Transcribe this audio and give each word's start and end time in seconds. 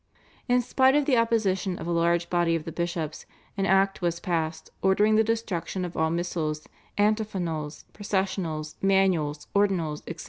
In 0.47 0.63
spite 0.63 0.95
of 0.95 1.05
the 1.05 1.15
opposition 1.15 1.77
of 1.77 1.85
a 1.85 1.91
large 1.91 2.27
body 2.31 2.55
of 2.55 2.65
the 2.65 2.71
bishops, 2.71 3.27
an 3.55 3.67
Act 3.67 4.01
was 4.01 4.19
passed 4.19 4.71
ordering 4.81 5.13
the 5.15 5.23
destruction 5.23 5.85
of 5.85 5.95
all 5.95 6.09
missals, 6.09 6.65
antiphonals, 6.97 7.85
processionals, 7.93 8.77
manuals, 8.81 9.45
ordinals, 9.53 10.01
etc. 10.07 10.19